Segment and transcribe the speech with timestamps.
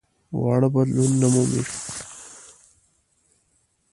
[0.41, 1.63] واړه بدلونونه مومي.